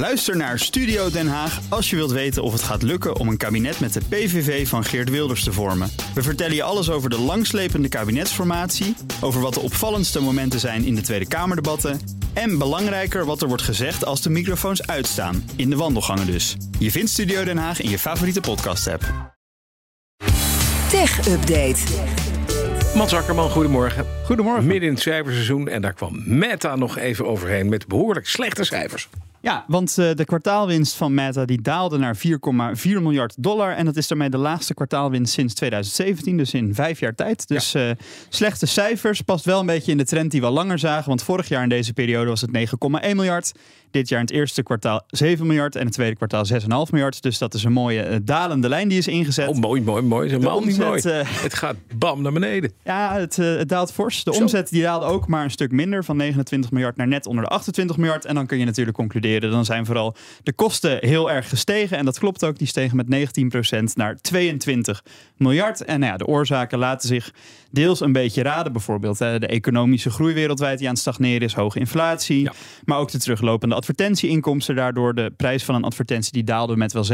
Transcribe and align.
Luister 0.00 0.36
naar 0.36 0.58
Studio 0.58 1.10
Den 1.10 1.28
Haag 1.28 1.60
als 1.68 1.90
je 1.90 1.96
wilt 1.96 2.10
weten 2.10 2.42
of 2.42 2.52
het 2.52 2.62
gaat 2.62 2.82
lukken 2.82 3.16
om 3.16 3.28
een 3.28 3.36
kabinet 3.36 3.80
met 3.80 3.92
de 3.92 4.00
PVV 4.08 4.68
van 4.68 4.84
Geert 4.84 5.10
Wilders 5.10 5.44
te 5.44 5.52
vormen. 5.52 5.90
We 6.14 6.22
vertellen 6.22 6.54
je 6.54 6.62
alles 6.62 6.90
over 6.90 7.10
de 7.10 7.18
langslepende 7.18 7.88
kabinetsformatie, 7.88 8.96
over 9.20 9.40
wat 9.40 9.54
de 9.54 9.60
opvallendste 9.60 10.20
momenten 10.20 10.60
zijn 10.60 10.84
in 10.84 10.94
de 10.94 11.00
Tweede 11.00 11.28
Kamerdebatten 11.28 12.00
en 12.32 12.58
belangrijker 12.58 13.24
wat 13.24 13.42
er 13.42 13.48
wordt 13.48 13.62
gezegd 13.62 14.04
als 14.04 14.22
de 14.22 14.30
microfoons 14.30 14.86
uitstaan, 14.86 15.50
in 15.56 15.70
de 15.70 15.76
wandelgangen 15.76 16.26
dus. 16.26 16.56
Je 16.78 16.90
vindt 16.90 17.10
Studio 17.10 17.44
Den 17.44 17.58
Haag 17.58 17.80
in 17.80 17.90
je 17.90 17.98
favoriete 17.98 18.40
podcast-app. 18.40 19.02
Tech 20.88 21.28
Update. 21.28 21.80
Mats 22.94 23.12
Akkerman, 23.12 23.50
goedemorgen. 23.50 24.06
Goedemorgen. 24.24 24.66
Midden 24.66 24.88
in 24.88 24.94
het 24.94 25.02
cijferseizoen 25.02 25.68
en 25.68 25.82
daar 25.82 25.94
kwam 25.94 26.22
Meta 26.24 26.76
nog 26.76 26.98
even 26.98 27.26
overheen 27.26 27.68
met 27.68 27.86
behoorlijk 27.86 28.26
slechte 28.26 28.64
cijfers. 28.64 29.08
Ja, 29.42 29.64
want 29.66 29.96
uh, 29.98 30.10
de 30.14 30.24
kwartaalwinst 30.24 30.94
van 30.94 31.14
Meta 31.14 31.44
die 31.44 31.62
daalde 31.62 31.98
naar 31.98 32.16
4,4 32.16 32.22
miljard 32.82 33.34
dollar. 33.38 33.72
En 33.72 33.84
dat 33.84 33.96
is 33.96 34.08
daarmee 34.08 34.30
de 34.30 34.38
laagste 34.38 34.74
kwartaalwinst 34.74 35.32
sinds 35.32 35.54
2017, 35.54 36.36
dus 36.36 36.54
in 36.54 36.74
vijf 36.74 37.00
jaar 37.00 37.14
tijd. 37.14 37.48
Dus 37.48 37.72
ja. 37.72 37.88
uh, 37.88 37.94
slechte 38.28 38.66
cijfers, 38.66 39.20
past 39.20 39.44
wel 39.44 39.60
een 39.60 39.66
beetje 39.66 39.92
in 39.92 39.98
de 39.98 40.04
trend 40.04 40.30
die 40.30 40.40
we 40.40 40.46
al 40.46 40.52
langer 40.52 40.78
zagen. 40.78 41.08
Want 41.08 41.22
vorig 41.22 41.48
jaar 41.48 41.62
in 41.62 41.68
deze 41.68 41.92
periode 41.92 42.28
was 42.28 42.40
het 42.40 42.50
9,1 43.06 43.14
miljard. 43.14 43.52
Dit 43.90 44.08
jaar 44.08 44.20
in 44.20 44.26
het 44.26 44.34
eerste 44.34 44.62
kwartaal 44.62 45.02
7 45.06 45.46
miljard 45.46 45.76
en 45.76 45.84
het 45.84 45.92
tweede 45.92 46.16
kwartaal 46.16 46.44
6,5 46.46 46.66
miljard. 46.90 47.22
Dus 47.22 47.38
dat 47.38 47.54
is 47.54 47.64
een 47.64 47.72
mooie 47.72 48.08
uh, 48.08 48.16
dalende 48.22 48.68
lijn 48.68 48.88
die 48.88 48.98
is 48.98 49.08
ingezet. 49.08 49.48
Oh, 49.48 49.56
mooi, 49.56 49.80
mooi, 49.82 50.02
mooi. 50.02 50.28
Helemaal 50.28 50.64
niet 50.64 50.78
mooi. 50.78 51.00
het 51.06 51.54
gaat 51.54 51.76
bam 51.94 52.22
naar 52.22 52.32
beneden. 52.32 52.72
Ja, 52.84 53.14
het, 53.14 53.36
het 53.36 53.68
daalt 53.68 53.92
fors. 53.92 54.24
De 54.24 54.32
Zo. 54.34 54.40
omzet 54.40 54.68
die 54.68 54.82
daalde 54.82 55.06
ook 55.06 55.26
maar 55.26 55.44
een 55.44 55.50
stuk 55.50 55.72
minder, 55.72 56.04
van 56.04 56.16
29 56.16 56.70
miljard 56.70 56.96
naar 56.96 57.08
net 57.08 57.26
onder 57.26 57.44
de 57.44 57.50
28 57.50 57.96
miljard. 57.96 58.24
En 58.24 58.34
dan 58.34 58.46
kun 58.46 58.58
je 58.58 58.64
natuurlijk 58.64 58.96
concluderen 58.96 59.29
dan 59.38 59.64
zijn 59.64 59.86
vooral 59.86 60.16
de 60.42 60.52
kosten 60.52 60.98
heel 61.00 61.30
erg 61.30 61.48
gestegen. 61.48 61.98
En 61.98 62.04
dat 62.04 62.18
klopt 62.18 62.44
ook, 62.44 62.58
die 62.58 62.66
stegen 62.66 62.96
met 62.96 63.06
19% 63.06 63.82
naar 63.94 64.16
22 64.20 65.04
miljard. 65.36 65.84
En 65.84 66.00
nou 66.00 66.12
ja, 66.12 66.18
de 66.18 66.26
oorzaken 66.26 66.78
laten 66.78 67.08
zich 67.08 67.32
deels 67.70 68.00
een 68.00 68.12
beetje 68.12 68.42
raden. 68.42 68.72
Bijvoorbeeld 68.72 69.18
de 69.18 69.46
economische 69.46 70.10
groei 70.10 70.34
wereldwijd 70.34 70.78
die 70.78 70.86
aan 70.86 70.92
het 70.92 71.02
stagneren 71.02 71.40
is, 71.40 71.54
hoge 71.54 71.78
inflatie. 71.78 72.42
Ja. 72.42 72.52
Maar 72.84 72.98
ook 72.98 73.10
de 73.10 73.18
teruglopende 73.18 73.74
advertentieinkomsten. 73.74 74.76
Daardoor 74.76 75.14
de 75.14 75.32
prijs 75.36 75.64
van 75.64 75.74
een 75.74 75.84
advertentie 75.84 76.32
die 76.32 76.44
daalde 76.44 76.76
met 76.76 76.92
wel 76.92 77.04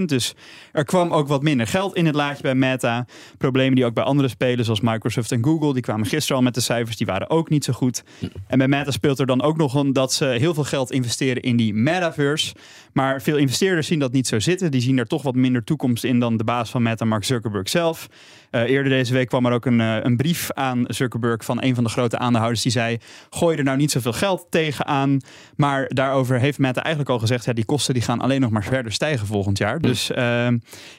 17%. 0.00 0.04
Dus 0.04 0.34
er 0.72 0.84
kwam 0.84 1.12
ook 1.12 1.28
wat 1.28 1.42
minder 1.42 1.66
geld 1.66 1.94
in 1.96 2.06
het 2.06 2.14
laadje 2.14 2.42
bij 2.42 2.54
Meta. 2.54 3.06
Problemen 3.38 3.74
die 3.74 3.84
ook 3.84 3.94
bij 3.94 4.04
andere 4.04 4.28
spelers 4.28 4.64
zoals 4.64 4.80
Microsoft 4.80 5.32
en 5.32 5.44
Google, 5.44 5.72
die 5.72 5.82
kwamen 5.82 6.06
gisteren 6.06 6.36
al 6.36 6.42
met 6.42 6.54
de 6.54 6.60
cijfers, 6.60 6.96
die 6.96 7.06
waren 7.06 7.30
ook 7.30 7.48
niet 7.48 7.64
zo 7.64 7.72
goed. 7.72 8.04
En 8.46 8.58
bij 8.58 8.68
Meta 8.68 8.90
speelt 8.90 9.18
er 9.18 9.26
dan 9.26 9.42
ook 9.42 9.56
nog 9.56 9.74
een 9.74 9.92
dat 9.92 10.12
ze 10.12 10.24
heel 10.24 10.54
veel 10.54 10.64
geld 10.64 10.90
investeren 10.90 11.42
in 11.46 11.56
die 11.56 11.74
metaverse. 11.74 12.54
Maar 12.92 13.22
veel 13.22 13.36
investeerders 13.36 13.86
zien 13.86 13.98
dat 13.98 14.12
niet 14.12 14.26
zo 14.26 14.38
zitten. 14.38 14.70
Die 14.70 14.80
zien 14.80 14.98
er 14.98 15.06
toch 15.06 15.22
wat 15.22 15.34
minder 15.34 15.64
toekomst 15.64 16.04
in 16.04 16.20
dan 16.20 16.36
de 16.36 16.44
baas 16.44 16.70
van 16.70 16.82
Meta, 16.82 17.04
Mark 17.04 17.24
Zuckerberg 17.24 17.68
zelf. 17.68 18.08
Uh, 18.50 18.62
eerder 18.62 18.92
deze 18.92 19.12
week 19.12 19.28
kwam 19.28 19.46
er 19.46 19.52
ook 19.52 19.66
een, 19.66 19.80
uh, 19.80 19.96
een 20.02 20.16
brief 20.16 20.52
aan 20.52 20.84
Zuckerberg 20.88 21.44
van 21.44 21.62
een 21.62 21.74
van 21.74 21.84
de 21.84 21.90
grote 21.90 22.18
aandeelhouders. 22.18 22.62
Die 22.62 22.72
zei: 22.72 22.98
Gooi 23.30 23.56
er 23.56 23.64
nou 23.64 23.76
niet 23.76 23.90
zoveel 23.90 24.12
geld 24.12 24.46
tegenaan. 24.50 25.20
Maar 25.56 25.88
daarover 25.88 26.38
heeft 26.38 26.58
Meta 26.58 26.82
eigenlijk 26.82 27.10
al 27.10 27.18
gezegd: 27.18 27.44
ja, 27.44 27.52
die 27.52 27.64
kosten 27.64 27.94
die 27.94 28.02
gaan 28.02 28.20
alleen 28.20 28.40
nog 28.40 28.50
maar 28.50 28.64
verder 28.64 28.92
stijgen 28.92 29.26
volgend 29.26 29.58
jaar. 29.58 29.80
Dus 29.80 30.10
uh, 30.10 30.48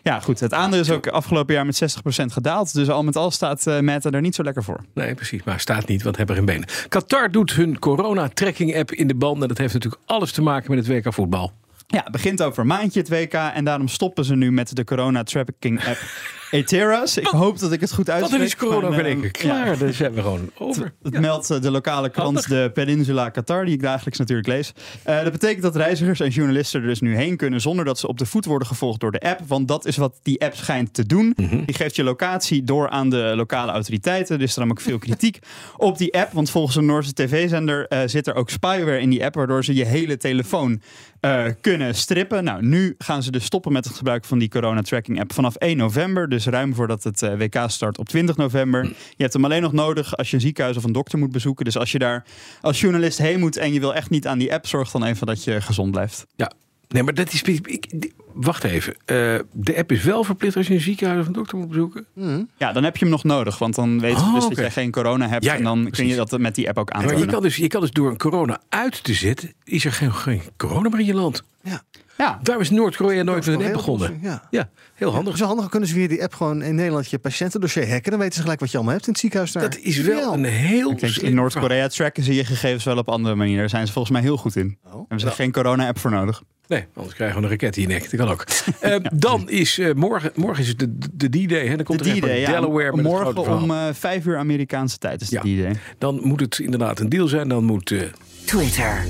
ja, 0.03 0.19
goed. 0.19 0.39
Het 0.39 0.53
aandeel 0.53 0.79
is 0.79 0.91
ook 0.91 1.07
afgelopen 1.07 1.53
jaar 1.53 1.65
met 1.65 1.99
60% 2.21 2.25
gedaald. 2.25 2.73
Dus 2.73 2.89
al 2.89 3.03
met 3.03 3.15
al 3.15 3.31
staat 3.31 3.65
Meta 3.81 4.11
er 4.11 4.21
niet 4.21 4.35
zo 4.35 4.43
lekker 4.43 4.63
voor. 4.63 4.79
Nee, 4.93 5.13
precies. 5.15 5.43
Maar 5.43 5.59
staat 5.59 5.87
niet, 5.87 6.03
want 6.03 6.17
hebben 6.17 6.35
geen 6.35 6.45
benen. 6.45 6.67
Qatar 6.89 7.31
doet 7.31 7.53
hun 7.53 7.79
corona-tracking-app 7.79 8.91
in 8.91 9.07
de 9.07 9.15
band. 9.15 9.41
En 9.41 9.47
dat 9.47 9.57
heeft 9.57 9.73
natuurlijk 9.73 10.01
alles 10.05 10.31
te 10.31 10.36
maken 10.41 10.75
met 10.75 10.87
het 10.87 11.05
WK 11.05 11.13
voetbal. 11.13 11.51
Ja, 11.87 12.01
het 12.03 12.11
begint 12.11 12.41
over 12.43 12.59
een 12.59 12.67
maandje 12.67 12.99
het 12.99 13.09
WK. 13.09 13.33
En 13.33 13.65
daarom 13.65 13.87
stoppen 13.87 14.25
ze 14.25 14.35
nu 14.35 14.51
met 14.51 14.75
de 14.75 14.83
corona-tracking-app 14.83 15.99
Eteras. 16.51 17.17
Ik 17.17 17.27
hoop 17.27 17.59
dat 17.59 17.71
ik 17.71 17.79
het 17.79 17.93
goed 17.93 18.09
uitspreek. 18.09 18.39
Dat 18.39 18.47
is 18.47 18.55
corona 18.55 18.89
ben 18.89 19.05
ik 19.05 19.31
klaar. 19.31 19.67
Ja. 19.67 19.75
Dus 19.75 19.97
zijn 19.97 20.13
we 20.13 20.21
gewoon 20.21 20.51
over. 20.57 20.93
Het, 21.03 21.13
ja. 21.13 21.19
meldt 21.19 21.61
de 21.61 21.71
lokale 21.71 22.09
krant 22.09 22.49
de 22.49 22.71
Peninsula 22.73 23.29
Qatar, 23.29 23.65
die 23.65 23.73
ik 23.73 23.81
dagelijks 23.81 24.19
natuurlijk 24.19 24.47
lees. 24.47 24.73
Uh, 25.07 25.23
dat 25.23 25.31
betekent 25.31 25.61
dat 25.61 25.75
reizigers 25.75 26.19
en 26.19 26.29
journalisten 26.29 26.81
er 26.81 26.87
dus 26.87 26.99
nu 26.99 27.15
heen 27.15 27.37
kunnen 27.37 27.61
zonder 27.61 27.85
dat 27.85 27.99
ze 27.99 28.07
op 28.07 28.17
de 28.17 28.25
voet 28.25 28.45
worden 28.45 28.67
gevolgd 28.67 28.99
door 28.99 29.11
de 29.11 29.19
app. 29.19 29.41
Want 29.47 29.67
dat 29.67 29.85
is 29.85 29.97
wat 29.97 30.19
die 30.23 30.41
app 30.41 30.55
schijnt 30.55 30.93
te 30.93 31.05
doen. 31.05 31.33
Mm 31.35 31.47
-hmm. 31.47 31.65
Die 31.65 31.75
geeft 31.75 31.95
je 31.95 32.03
locatie 32.03 32.63
door 32.63 32.89
aan 32.89 33.09
de 33.09 33.33
lokale 33.35 33.71
autoriteiten. 33.71 34.39
Dus 34.39 34.55
er 34.55 34.63
is 34.63 34.69
ook 34.69 34.81
veel 34.81 34.97
kritiek 34.97 35.39
op 35.77 35.97
die 35.97 36.13
app. 36.13 36.31
Want 36.31 36.49
volgens 36.49 36.75
een 36.75 36.85
Noorse 36.85 37.13
tv-zender 37.13 37.85
uh, 37.89 37.99
zit 38.05 38.27
er 38.27 38.35
ook 38.35 38.49
spyware 38.49 38.99
in 38.99 39.09
die 39.09 39.25
app, 39.25 39.35
waardoor 39.35 39.63
ze 39.63 39.73
je 39.73 39.85
hele 39.85 40.17
telefoon 40.17 40.81
uh, 41.21 41.45
kunnen 41.61 41.95
strippen. 41.95 42.43
Nou, 42.43 42.65
nu 42.65 42.95
gaan 42.97 43.23
ze 43.23 43.31
dus 43.31 43.43
stoppen 43.43 43.71
met 43.71 43.85
het 43.85 43.95
gebruik 43.95 44.25
van 44.25 44.39
die 44.39 44.49
corona-tracking 44.49 45.19
app 45.19 45.33
vanaf 45.33 45.55
1 45.55 45.77
november. 45.77 46.29
Dus 46.29 46.36
ruim 46.45 46.75
voordat 46.75 47.03
het 47.03 47.21
uh, 47.21 47.33
WK 47.37 47.63
start 47.67 47.97
op 47.97 48.09
20 48.09 48.35
november. 48.35 48.83
Je 48.85 48.93
hebt 49.17 49.33
hem 49.33 49.45
alleen 49.45 49.61
nog 49.61 49.73
nodig 49.73 50.17
als 50.17 50.29
je 50.29 50.35
een 50.35 50.41
ziekenhuis 50.41 50.77
of 50.77 50.83
een 50.83 50.91
dokter 50.91 51.19
moet 51.19 51.31
bezoeken. 51.31 51.65
Dus 51.65 51.77
als 51.77 51.91
je 51.91 51.99
daar 51.99 52.25
als 52.61 52.81
journalist 52.81 53.17
heen 53.17 53.39
moet 53.39 53.57
en 53.57 53.73
je 53.73 53.79
wil 53.79 53.93
echt 53.93 54.09
niet 54.09 54.27
aan 54.27 54.37
die 54.37 54.53
app, 54.53 54.67
zorg 54.67 54.91
dan 54.91 55.03
even 55.03 55.27
dat 55.27 55.43
je 55.43 55.61
gezond 55.61 55.91
blijft. 55.91 56.25
Ja, 56.35 56.51
Nee, 56.87 57.03
maar 57.03 57.13
dat 57.13 57.33
is. 57.33 57.41
Ik, 57.41 58.11
wacht 58.33 58.63
even. 58.63 58.93
Uh, 58.93 59.39
de 59.51 59.77
app 59.77 59.91
is 59.91 60.03
wel 60.03 60.23
verplicht 60.23 60.55
als 60.55 60.67
je 60.67 60.73
een 60.73 60.81
ziekenhuis 60.81 61.19
of 61.19 61.27
een 61.27 61.33
dokter 61.33 61.57
moet 61.57 61.67
bezoeken? 61.67 62.05
Mm. 62.13 62.49
Ja, 62.57 62.71
dan 62.71 62.83
heb 62.83 62.97
je 62.97 63.03
hem 63.05 63.13
nog 63.13 63.23
nodig. 63.23 63.57
Want 63.57 63.75
dan 63.75 63.99
weten 63.99 64.17
we 64.17 64.23
oh, 64.23 64.33
dus 64.33 64.43
okay. 64.43 64.55
dat 64.55 64.65
je 64.65 64.79
geen 64.79 64.91
corona 64.91 65.27
hebt. 65.27 65.43
Ja, 65.43 65.51
ja, 65.51 65.57
en 65.57 65.63
dan 65.63 65.79
precies. 65.79 65.97
kun 65.97 66.07
je 66.07 66.15
dat 66.15 66.39
met 66.39 66.55
die 66.55 66.67
app 66.67 66.77
ook 66.77 66.89
aantonen. 66.89 67.13
Ja, 67.13 67.17
maar 67.17 67.27
je 67.27 67.33
kan, 67.33 67.43
dus, 67.43 67.55
je 67.55 67.67
kan 67.67 67.81
dus 67.81 67.91
door 67.91 68.09
een 68.09 68.17
corona 68.17 68.61
uit 68.69 69.03
te 69.03 69.13
zetten. 69.13 69.53
is 69.63 69.85
er 69.85 69.91
geen, 69.91 70.13
geen 70.13 70.41
corona 70.57 70.89
meer 70.89 70.99
in 70.99 71.05
je 71.05 71.13
land. 71.13 71.43
Ja. 71.61 71.81
Ja. 72.17 72.39
Daar 72.41 72.59
is 72.59 72.69
Noord-Korea 72.69 73.23
nooit 73.23 73.45
met 73.45 73.59
een 73.59 73.65
app 73.65 73.73
begonnen. 73.73 74.19
Ja. 74.21 74.47
ja, 74.49 74.69
heel 74.93 75.11
handig. 75.11 75.33
Ja, 75.33 75.39
zo 75.39 75.45
handig 75.45 75.69
kunnen 75.69 75.89
ze 75.89 75.95
via 75.95 76.07
die 76.07 76.23
app 76.23 76.33
gewoon 76.33 76.61
in 76.61 76.75
Nederland 76.75 77.09
je 77.09 77.19
patiëntendossier 77.19 77.89
hacken. 77.89 78.11
Dan 78.11 78.19
weten 78.19 78.35
ze 78.35 78.41
gelijk 78.41 78.59
wat 78.59 78.71
je 78.71 78.75
allemaal 78.75 78.93
hebt 78.95 79.05
in 79.05 79.11
het 79.11 79.21
ziekenhuis 79.21 79.51
daar. 79.51 79.63
Dat 79.63 79.77
is 79.77 80.01
wel 80.01 80.33
een 80.33 80.43
heel 80.43 80.95
Kijk, 80.95 81.15
In 81.15 81.35
Noord-Korea 81.35 81.87
tracken 81.87 82.23
ze 82.23 82.35
je 82.35 82.45
gegevens 82.45 82.83
wel 82.83 82.97
op 82.97 83.09
andere 83.09 83.35
manieren. 83.35 83.59
Daar 83.59 83.69
zijn 83.69 83.87
ze 83.87 83.93
volgens 83.93 84.13
mij 84.13 84.23
heel 84.23 84.37
goed 84.37 84.55
in. 84.55 84.77
Oh. 84.85 84.93
Hebben 84.93 85.19
ze 85.19 85.31
geen 85.31 85.51
corona-app 85.51 85.99
voor 85.99 86.11
nodig. 86.11 86.43
Nee, 86.67 86.85
anders 86.93 87.15
krijgen 87.15 87.37
we 87.37 87.43
een 87.43 87.49
raket 87.49 87.75
in 87.75 87.81
je 87.81 87.87
nek. 87.87 88.11
Dat 88.11 88.19
kan 88.19 88.29
ook. 88.29 88.45
uh, 88.81 88.95
dan 89.13 89.49
is 89.49 89.79
uh, 89.79 89.93
morgen, 89.93 90.31
morgen 90.35 90.63
is 90.63 90.67
het 90.67 90.79
de, 90.79 90.97
de 91.13 91.29
D-Day. 91.29 91.75
Dan 91.75 91.85
komt 91.85 92.03
de 92.03 92.09
er 92.09 92.21
Delaware 92.21 92.95
ja, 92.95 93.01
Morgen 93.01 93.61
om 93.61 93.71
uh, 93.71 93.87
vijf 93.91 94.25
uur 94.25 94.37
Amerikaanse 94.37 94.97
tijd 94.97 95.21
is 95.21 95.29
de 95.29 95.35
ja. 95.35 95.41
D-Day. 95.41 95.79
Dan 95.97 96.19
moet 96.23 96.39
het 96.39 96.59
inderdaad 96.59 96.99
een 96.99 97.09
deal 97.09 97.27
zijn. 97.27 97.47
Dan 97.47 97.63
moet... 97.63 97.93
Twitter 98.45 99.05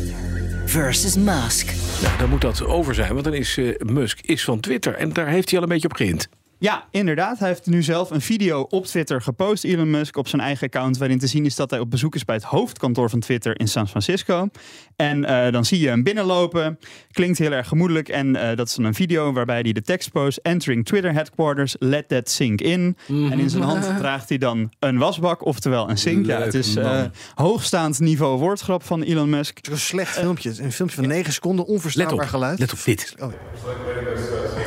versus 0.67 1.15
Musk. 1.15 1.73
Nou, 2.01 2.17
dan 2.17 2.29
moet 2.29 2.41
dat 2.41 2.65
over 2.65 2.95
zijn. 2.95 3.13
Want 3.13 3.23
dan 3.23 3.33
is 3.33 3.59
Musk 3.85 4.19
is 4.21 4.43
van 4.43 4.59
Twitter. 4.59 4.93
En 4.93 5.13
daar 5.13 5.27
heeft 5.27 5.49
hij 5.49 5.57
al 5.57 5.63
een 5.63 5.69
beetje 5.69 5.87
op 5.87 5.95
geïnd. 5.95 6.29
Ja, 6.59 6.87
inderdaad. 6.91 7.39
Hij 7.39 7.47
heeft 7.47 7.65
nu 7.65 7.83
zelf 7.83 8.11
een 8.11 8.21
video 8.21 8.61
op 8.69 8.85
Twitter 8.85 9.21
gepost, 9.21 9.63
Elon 9.63 9.89
Musk, 9.89 10.17
op 10.17 10.27
zijn 10.27 10.41
eigen 10.41 10.65
account, 10.65 10.97
waarin 10.97 11.19
te 11.19 11.27
zien 11.27 11.45
is 11.45 11.55
dat 11.55 11.69
hij 11.69 11.79
op 11.79 11.89
bezoek 11.89 12.15
is 12.15 12.25
bij 12.25 12.35
het 12.35 12.43
hoofdkantoor 12.43 13.09
van 13.09 13.19
Twitter 13.19 13.59
in 13.59 13.67
San 13.67 13.87
Francisco. 13.87 14.47
En 14.95 15.23
uh, 15.23 15.51
dan 15.51 15.65
zie 15.65 15.79
je 15.79 15.87
hem 15.87 16.03
binnenlopen. 16.03 16.79
Klinkt 17.11 17.37
heel 17.37 17.51
erg 17.51 17.67
gemoedelijk. 17.67 18.09
En 18.09 18.27
uh, 18.27 18.55
dat 18.55 18.67
is 18.67 18.75
dan 18.75 18.85
een 18.85 18.93
video 18.93 19.33
waarbij 19.33 19.59
hij 19.59 19.71
de 19.71 19.81
tekst 19.81 20.11
post: 20.11 20.37
Entering 20.37 20.85
Twitter 20.85 21.13
headquarters, 21.13 21.75
let 21.79 22.07
that 22.07 22.29
sink 22.29 22.61
in. 22.61 22.81
Mm 22.81 22.95
-hmm. 23.05 23.31
En 23.31 23.39
in 23.39 23.49
zijn 23.49 23.63
hand 23.63 23.83
draagt 23.99 24.29
hij 24.29 24.37
dan 24.37 24.71
een 24.79 24.97
wasbak, 24.97 25.45
oftewel 25.45 25.89
een 25.89 25.97
sink. 25.97 26.25
ja, 26.25 26.41
het 26.41 26.53
is 26.53 26.75
uh, 26.75 27.01
hoogstaand 27.35 27.99
niveau 27.99 28.39
woordgrap 28.39 28.83
van 28.83 29.01
Elon 29.01 29.29
Musk. 29.29 29.57
Het 29.57 29.67
is 29.67 29.73
een 29.73 29.79
slecht 29.79 30.17
filmpje. 30.17 30.49
Een 30.49 30.71
filmpje 30.71 30.95
van 30.95 31.07
9 31.07 31.33
seconden, 31.33 31.65
onverstaanbaar 31.65 32.15
let 32.15 32.25
op, 32.25 32.29
geluid. 32.29 32.59
Let 32.59 32.73
op 32.73 32.79
dit. 32.83 33.15
Oh. 33.19 33.33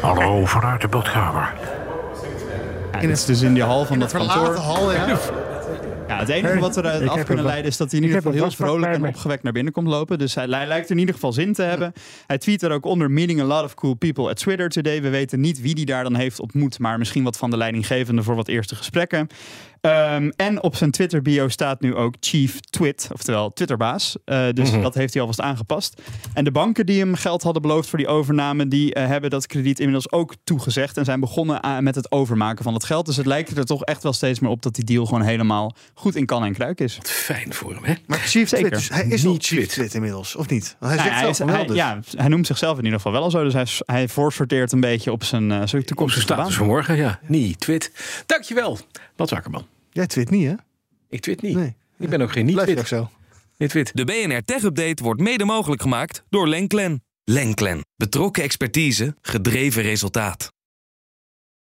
Hallo, 0.00 0.44
vanuit 0.44 0.80
de 0.80 0.88
badkamer. 0.88 1.54
Ja, 2.92 3.00
dit 3.00 3.10
is 3.10 3.24
dus 3.24 3.42
in 3.42 3.54
die 3.54 3.62
hal 3.62 3.84
van 3.84 3.98
dat 3.98 4.12
kantoor. 4.12 4.54
Hal, 4.54 4.92
ja. 4.92 5.18
Ja, 6.08 6.18
het 6.18 6.28
enige 6.28 6.58
wat 6.58 6.76
er 6.76 7.02
uh, 7.02 7.08
af 7.08 7.24
kunnen 7.24 7.44
leiden 7.44 7.70
is 7.70 7.76
dat 7.76 7.90
hij 7.90 8.00
in 8.00 8.06
ieder 8.06 8.22
geval 8.22 8.38
heel 8.38 8.50
vrolijk 8.50 8.92
en 8.92 9.06
opgewekt 9.06 9.42
naar 9.42 9.52
binnen 9.52 9.72
komt 9.72 9.88
lopen. 9.88 10.18
Dus 10.18 10.34
hij, 10.34 10.46
hij, 10.46 10.66
lijkt 10.66 10.90
in 10.90 10.98
ieder 10.98 11.14
geval 11.14 11.32
zin 11.32 11.52
te 11.52 11.62
hebben. 11.62 11.92
Hij 12.26 12.38
tweet 12.38 12.62
er 12.62 12.70
ook 12.70 12.84
onder 12.84 13.10
meeting 13.10 13.41
a 13.41 13.44
lot 13.44 13.64
of 13.64 13.74
cool 13.74 13.94
people 13.94 14.28
at 14.28 14.36
Twitter 14.36 14.68
today. 14.68 15.02
We 15.02 15.08
weten 15.08 15.41
niet 15.41 15.60
wie 15.60 15.74
die 15.74 15.86
daar 15.86 16.03
dan 16.03 16.14
heeft 16.14 16.41
ontmoet, 16.41 16.78
maar 16.78 16.98
misschien 16.98 17.24
wat 17.24 17.36
van 17.36 17.50
de 17.50 17.56
leidinggevende 17.56 18.22
voor 18.22 18.34
wat 18.34 18.48
eerste 18.48 18.74
gesprekken. 18.74 19.28
Um, 19.80 20.32
en 20.36 20.62
op 20.62 20.77
zijn 20.77 20.91
Twitter 20.91 21.22
bio 21.22 21.48
staat 21.48 21.80
nu 21.80 21.94
ook 21.94 22.15
Chief 22.21 22.60
Twit, 22.60 23.09
oftewel 23.12 23.53
Twitterbaas. 23.53 24.16
Uh, 24.24 24.48
dus 24.53 24.68
mm 24.68 24.74
-hmm. 24.74 24.82
dat 24.82 24.94
heeft 24.94 25.12
hij 25.12 25.21
alvast 25.22 25.41
aangepast. 25.41 26.00
En 26.34 26.44
de 26.44 26.50
banken 26.50 26.86
die 26.86 26.98
hem 26.98 27.15
geld 27.15 27.42
hadden 27.42 27.62
beloofd 27.62 27.88
voor 27.88 27.98
die 27.98 28.09
overname, 28.09 28.68
die 28.68 28.97
uh, 28.97 29.06
hebben 29.06 29.30
dat 29.30 29.47
krediet 29.47 29.78
inmiddels 29.78 30.12
ook 30.12 30.34
toegezegd 30.44 30.97
en 30.97 31.04
zijn 31.04 31.21
begonnen 31.21 31.62
aan, 31.62 31.84
met 31.84 31.94
het 31.94 32.12
overmaken 32.12 32.65
van 32.65 32.74
het 32.74 32.84
geld. 32.84 33.06
Dus 33.06 33.16
het 33.16 33.27
lijkt 33.27 33.56
er 33.56 33.65
toch 33.65 33.84
echt 33.84 34.03
wel 34.03 34.12
steeds 34.12 34.41
meer 34.41 34.50
op 34.50 34.62
dat 34.62 34.74
die 34.74 34.84
deal 34.84 35.04
gewoon 35.04 35.22
helemaal 35.22 35.74
goed 35.94 36.16
in 36.16 36.27
kan 36.27 36.44
en 36.44 36.53
kruik 36.53 36.80
is. 36.80 36.97
Wat 36.97 37.10
fijn 37.10 37.54
voor 37.54 37.74
hem, 37.74 37.84
hè? 37.84 37.94
Maar 38.06 38.18
Chief 38.18 38.48
Twit, 38.48 38.71
dus 38.71 38.88
hij 38.88 39.06
is 39.06 39.27
al 39.27 39.36
Chief 39.38 39.66
Twit 39.66 39.94
inmiddels, 39.94 40.36
of 40.36 40.48
niet? 40.48 40.77
Want 40.78 40.94
hij, 40.94 41.04
nou, 41.04 41.21
hij, 41.21 41.28
is, 41.28 41.38
hij 41.38 41.66
dus. 41.66 41.77
Ja, 41.77 42.00
hij 42.16 42.28
noemt 42.28 42.47
zichzelf 42.47 42.78
in 42.78 42.84
ieder 42.84 42.98
geval 42.98 43.12
wel 43.12 43.22
al 43.22 43.30
zo. 43.30 43.44
Dus 43.44 43.53
hij, 43.53 43.66
hij 43.97 44.09
voorsorteert 44.09 44.72
een 44.72 44.80
beetje 44.80 45.12
op 45.12 45.24
zijn, 45.24 45.50
uh, 45.50 45.62
zijn 45.65 45.84
toekomstige 45.84 46.22
status 46.22 46.44
baan. 46.44 46.53
vanmorgen, 46.53 46.97
ja. 46.97 47.21
Niet 47.27 47.60
Twit. 47.60 47.92
Dankjewel, 48.27 48.78
Bas 49.16 49.32
Akkerman. 49.32 49.69
Jij 49.91 50.07
twit 50.07 50.31
niet, 50.31 50.47
hè? 50.47 50.54
Ik 51.09 51.21
twit 51.21 51.42
niet. 51.42 51.57
Nee. 51.57 51.75
Ik 51.98 52.09
ben 52.09 52.21
ook 52.21 52.33
geen 52.33 52.47
niet-twit. 52.47 52.87
zo. 52.89 53.10
Niet 53.57 53.71
twit. 53.71 53.91
De 53.95 54.04
BNR 54.04 54.45
Tech 54.45 54.63
Update 54.63 55.03
wordt 55.03 55.21
mede 55.21 55.45
mogelijk 55.45 55.83
gemaakt 55.83 56.25
door 56.28 56.48
Lenklen. 56.48 57.04
Lenklen. 57.25 57.84
Betrokken 57.97 58.42
expertise, 58.42 59.16
gedreven 59.22 59.83
resultaat. 59.83 60.53